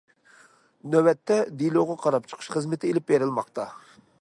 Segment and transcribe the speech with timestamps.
[0.95, 3.69] نۆۋەتتە، دېلوغا قاراپ چىقىش خىزمىتى ئېلىپ بېرىلماقتا.